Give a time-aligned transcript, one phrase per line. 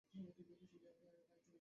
[0.09, 1.09] তোমরা কী নিয়ে খেলছিলে জানো?